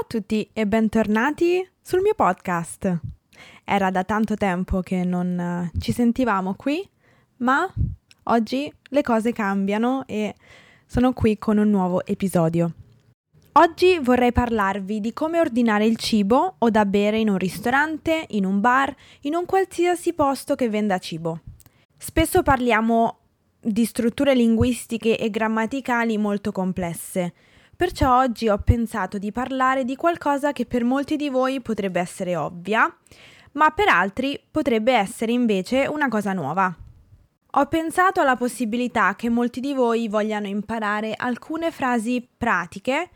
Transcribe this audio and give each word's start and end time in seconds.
a 0.00 0.04
tutti 0.06 0.48
e 0.54 0.66
bentornati 0.66 1.68
sul 1.78 2.00
mio 2.00 2.14
podcast. 2.14 3.00
Era 3.64 3.90
da 3.90 4.02
tanto 4.02 4.34
tempo 4.34 4.80
che 4.80 5.04
non 5.04 5.38
eh, 5.38 5.70
ci 5.78 5.92
sentivamo 5.92 6.54
qui, 6.54 6.82
ma 7.38 7.70
oggi 8.24 8.72
le 8.82 9.02
cose 9.02 9.32
cambiano 9.32 10.04
e 10.06 10.34
sono 10.86 11.12
qui 11.12 11.36
con 11.36 11.58
un 11.58 11.68
nuovo 11.68 12.02
episodio. 12.06 12.72
Oggi 13.52 13.98
vorrei 13.98 14.32
parlarvi 14.32 15.00
di 15.00 15.12
come 15.12 15.38
ordinare 15.38 15.84
il 15.84 15.98
cibo 15.98 16.54
o 16.56 16.70
da 16.70 16.86
bere 16.86 17.18
in 17.18 17.28
un 17.28 17.36
ristorante, 17.36 18.24
in 18.30 18.46
un 18.46 18.58
bar, 18.60 18.94
in 19.22 19.34
un 19.34 19.44
qualsiasi 19.44 20.14
posto 20.14 20.54
che 20.54 20.70
venda 20.70 20.96
cibo. 20.96 21.40
Spesso 21.98 22.42
parliamo 22.42 23.18
di 23.60 23.84
strutture 23.84 24.34
linguistiche 24.34 25.18
e 25.18 25.28
grammaticali 25.28 26.16
molto 26.16 26.52
complesse, 26.52 27.34
perciò 27.80 28.18
oggi 28.18 28.46
ho 28.46 28.58
pensato 28.58 29.16
di 29.16 29.32
parlare 29.32 29.86
di 29.86 29.96
qualcosa 29.96 30.52
che 30.52 30.66
per 30.66 30.84
molti 30.84 31.16
di 31.16 31.30
voi 31.30 31.62
potrebbe 31.62 31.98
essere 31.98 32.36
ovvia, 32.36 32.94
ma 33.52 33.70
per 33.70 33.88
altri 33.88 34.38
potrebbe 34.50 34.92
essere 34.92 35.32
invece 35.32 35.86
una 35.86 36.08
cosa 36.08 36.34
nuova. 36.34 36.76
Ho 37.52 37.66
pensato 37.68 38.20
alla 38.20 38.36
possibilità 38.36 39.16
che 39.16 39.30
molti 39.30 39.60
di 39.60 39.72
voi 39.72 40.08
vogliano 40.08 40.46
imparare 40.46 41.14
alcune 41.16 41.70
frasi 41.70 42.28
pratiche 42.36 43.08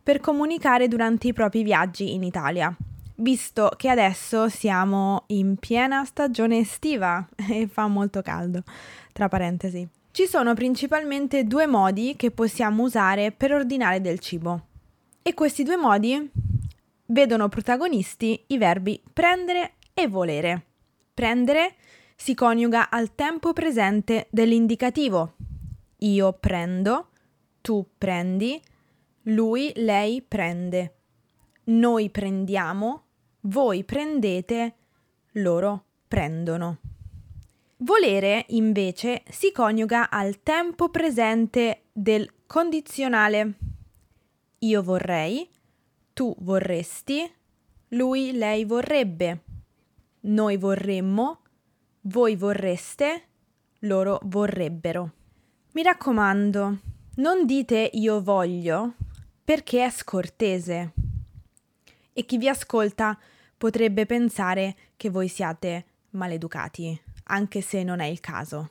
per 0.00 0.20
comunicare 0.20 0.86
durante 0.86 1.26
i 1.26 1.32
propri 1.32 1.64
viaggi 1.64 2.14
in 2.14 2.22
Italia, 2.22 2.72
visto 3.16 3.72
che 3.76 3.88
adesso 3.88 4.48
siamo 4.48 5.24
in 5.28 5.56
piena 5.56 6.04
stagione 6.04 6.58
estiva 6.58 7.26
e 7.50 7.66
fa 7.66 7.88
molto 7.88 8.22
caldo, 8.22 8.62
tra 9.12 9.26
parentesi. 9.26 10.00
Ci 10.12 10.26
sono 10.26 10.52
principalmente 10.52 11.44
due 11.44 11.66
modi 11.66 12.16
che 12.16 12.30
possiamo 12.30 12.82
usare 12.82 13.32
per 13.32 13.50
ordinare 13.54 14.02
del 14.02 14.18
cibo 14.18 14.66
e 15.22 15.32
questi 15.32 15.62
due 15.62 15.76
modi 15.76 16.30
vedono 17.06 17.48
protagonisti 17.48 18.44
i 18.48 18.58
verbi 18.58 19.02
prendere 19.10 19.76
e 19.94 20.08
volere. 20.08 20.66
Prendere 21.14 21.76
si 22.14 22.34
coniuga 22.34 22.90
al 22.90 23.14
tempo 23.14 23.54
presente 23.54 24.26
dell'indicativo. 24.28 25.32
Io 26.00 26.32
prendo, 26.34 27.08
tu 27.62 27.82
prendi, 27.96 28.60
lui, 29.22 29.72
lei 29.76 30.20
prende. 30.20 30.96
Noi 31.64 32.10
prendiamo, 32.10 33.04
voi 33.40 33.82
prendete, 33.82 34.74
loro 35.36 35.84
prendono. 36.06 36.91
Volere, 37.84 38.44
invece, 38.50 39.24
si 39.28 39.50
coniuga 39.50 40.08
al 40.08 40.40
tempo 40.44 40.88
presente 40.88 41.86
del 41.92 42.32
condizionale. 42.46 43.54
Io 44.58 44.82
vorrei, 44.84 45.48
tu 46.12 46.32
vorresti, 46.38 47.28
lui, 47.88 48.30
lei 48.34 48.64
vorrebbe. 48.64 49.40
Noi 50.20 50.56
vorremmo, 50.58 51.40
voi 52.02 52.36
vorreste, 52.36 53.22
loro 53.80 54.20
vorrebbero. 54.26 55.12
Mi 55.72 55.82
raccomando, 55.82 56.78
non 57.16 57.46
dite 57.46 57.90
io 57.94 58.22
voglio 58.22 58.94
perché 59.42 59.84
è 59.84 59.90
scortese. 59.90 60.92
E 62.12 62.24
chi 62.26 62.38
vi 62.38 62.48
ascolta 62.48 63.18
potrebbe 63.58 64.06
pensare 64.06 64.76
che 64.96 65.10
voi 65.10 65.26
siate 65.26 65.84
maleducati, 66.10 67.10
anche 67.32 67.62
se 67.62 67.82
non 67.82 68.00
è 68.00 68.06
il 68.06 68.20
caso. 68.20 68.70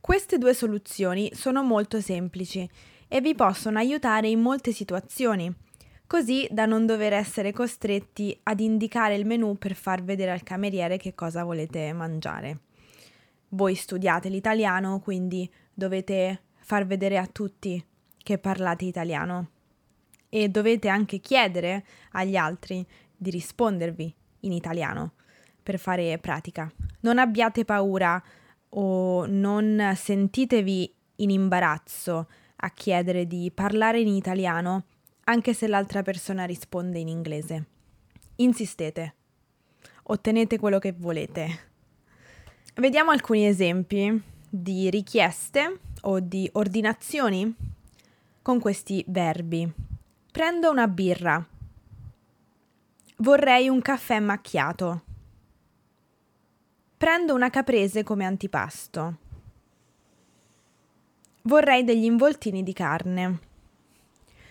Queste 0.00 0.38
due 0.38 0.54
soluzioni 0.54 1.30
sono 1.34 1.62
molto 1.62 2.00
semplici 2.00 2.68
e 3.08 3.20
vi 3.20 3.34
possono 3.34 3.78
aiutare 3.78 4.28
in 4.28 4.40
molte 4.40 4.72
situazioni, 4.72 5.52
così 6.06 6.46
da 6.50 6.66
non 6.66 6.86
dover 6.86 7.12
essere 7.12 7.52
costretti 7.52 8.38
ad 8.44 8.60
indicare 8.60 9.16
il 9.16 9.26
menù 9.26 9.56
per 9.58 9.74
far 9.74 10.04
vedere 10.04 10.30
al 10.30 10.42
cameriere 10.42 10.96
che 10.96 11.14
cosa 11.14 11.42
volete 11.42 11.92
mangiare. 11.92 12.60
Voi 13.48 13.74
studiate 13.74 14.28
l'italiano, 14.28 15.00
quindi 15.00 15.50
dovete 15.72 16.42
far 16.58 16.86
vedere 16.86 17.16
a 17.16 17.26
tutti 17.26 17.84
che 18.16 18.38
parlate 18.38 18.84
italiano 18.84 19.50
e 20.28 20.48
dovete 20.48 20.88
anche 20.88 21.18
chiedere 21.20 21.84
agli 22.12 22.36
altri 22.36 22.86
di 23.16 23.30
rispondervi 23.30 24.14
in 24.40 24.52
italiano 24.52 25.15
per 25.66 25.80
fare 25.80 26.16
pratica. 26.18 26.70
Non 27.00 27.18
abbiate 27.18 27.64
paura 27.64 28.22
o 28.68 29.26
non 29.26 29.94
sentitevi 29.96 30.94
in 31.16 31.30
imbarazzo 31.30 32.28
a 32.54 32.70
chiedere 32.70 33.26
di 33.26 33.50
parlare 33.52 33.98
in 33.98 34.06
italiano 34.06 34.84
anche 35.24 35.54
se 35.54 35.66
l'altra 35.66 36.02
persona 36.02 36.44
risponde 36.44 37.00
in 37.00 37.08
inglese. 37.08 37.64
Insistete, 38.36 39.14
ottenete 40.04 40.56
quello 40.56 40.78
che 40.78 40.92
volete. 40.92 41.64
Vediamo 42.76 43.10
alcuni 43.10 43.44
esempi 43.44 44.22
di 44.48 44.88
richieste 44.88 45.80
o 46.02 46.20
di 46.20 46.48
ordinazioni 46.52 47.52
con 48.40 48.60
questi 48.60 49.04
verbi. 49.08 49.68
Prendo 50.30 50.70
una 50.70 50.86
birra. 50.86 51.44
Vorrei 53.16 53.68
un 53.68 53.82
caffè 53.82 54.20
macchiato. 54.20 55.05
Prendo 56.98 57.34
una 57.34 57.50
caprese 57.50 58.02
come 58.02 58.24
antipasto. 58.24 59.16
Vorrei 61.42 61.84
degli 61.84 62.04
involtini 62.04 62.62
di 62.62 62.72
carne. 62.72 63.38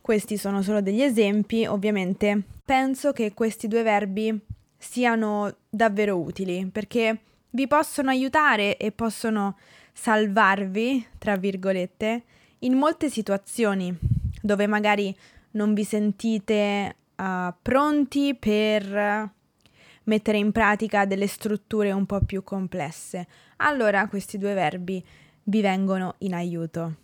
Questi 0.00 0.36
sono 0.36 0.62
solo 0.62 0.80
degli 0.80 1.02
esempi, 1.02 1.66
ovviamente 1.66 2.42
penso 2.64 3.12
che 3.12 3.34
questi 3.34 3.66
due 3.66 3.82
verbi 3.82 4.40
siano 4.76 5.52
davvero 5.68 6.16
utili 6.16 6.64
perché 6.66 7.22
vi 7.50 7.66
possono 7.66 8.10
aiutare 8.10 8.76
e 8.76 8.92
possono 8.92 9.58
salvarvi, 9.92 11.08
tra 11.18 11.36
virgolette, 11.36 12.22
in 12.60 12.74
molte 12.74 13.10
situazioni 13.10 13.92
dove 14.40 14.68
magari 14.68 15.14
non 15.52 15.74
vi 15.74 15.82
sentite 15.82 16.96
uh, 17.16 17.52
pronti 17.60 18.36
per 18.36 19.36
mettere 20.08 20.38
in 20.38 20.52
pratica 20.52 21.04
delle 21.04 21.26
strutture 21.26 21.92
un 21.92 22.06
po' 22.06 22.20
più 22.20 22.42
complesse, 22.42 23.26
allora 23.58 24.08
questi 24.08 24.38
due 24.38 24.54
verbi 24.54 25.04
vi 25.44 25.60
vengono 25.60 26.14
in 26.18 26.34
aiuto. 26.34 26.94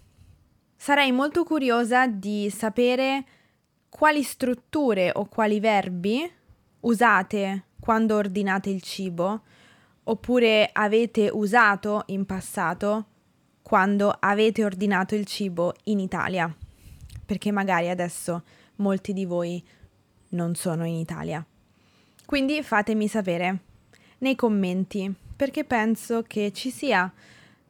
Sarei 0.75 1.13
molto 1.13 1.45
curiosa 1.45 2.07
di 2.07 2.51
sapere 2.51 3.25
quali 3.89 4.23
strutture 4.23 5.11
o 5.15 5.27
quali 5.27 5.61
verbi 5.61 6.31
usate 6.81 7.65
quando 7.79 8.17
ordinate 8.17 8.71
il 8.71 8.83
cibo 8.83 9.43
oppure 10.05 10.69
avete 10.73 11.31
usato 11.33 12.03
in 12.07 12.27
passato 12.27 13.07
quando 13.63 14.15
avete 14.19 14.65
ordinato 14.65 15.15
il 15.15 15.25
cibo 15.25 15.75
in 15.85 16.01
Italia 16.01 16.55
perché 17.25 17.51
magari 17.51 17.89
adesso 17.89 18.43
molti 18.77 19.13
di 19.13 19.25
voi 19.25 19.63
non 20.31 20.55
sono 20.55 20.85
in 20.85 20.95
Italia. 20.95 21.45
Quindi 22.27 22.63
fatemi 22.63 23.07
sapere 23.09 23.59
nei 24.19 24.35
commenti, 24.35 25.13
perché 25.37 25.65
penso 25.65 26.23
che 26.27 26.53
ci 26.53 26.71
sia, 26.71 27.13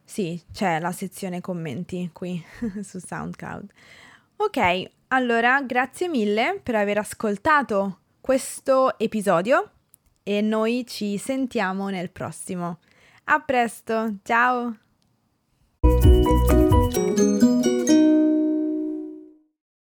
sì, 0.05 0.41
c'è 0.53 0.79
la 0.79 0.93
sezione 0.93 1.41
commenti 1.41 2.11
qui 2.13 2.43
su 2.83 2.99
SoundCloud. 2.99 3.71
Ok, 4.37 4.91
allora 5.09 5.61
grazie 5.63 6.09
mille 6.09 6.61
per 6.63 6.75
aver 6.77 6.99
ascoltato 6.99 7.99
questo 8.21 8.99
episodio 8.99 9.71
e 10.23 10.41
noi 10.41 10.87
ci 10.87 11.19
sentiamo 11.19 11.89
nel 11.89 12.11
prossimo. 12.11 12.79
A 13.25 13.41
presto, 13.41 14.17
ciao! 14.23 14.79